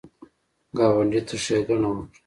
ګاونډي 0.77 1.21
ته 1.27 1.35
ښېګڼه 1.43 1.87
وکړه 1.89 2.19